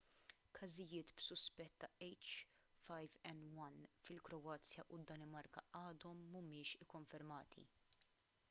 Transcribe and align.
każijiet 0.59 1.11
b'suspett 1.17 1.75
ta’ 1.83 1.89
h5n1 2.05 3.77
fil-kroazja 4.07 4.87
u 4.97 4.99
d-danimarka 5.03 5.65
għadhom 5.83 6.25
mhumiex 6.33 6.73
ikkonfermati 6.87 7.69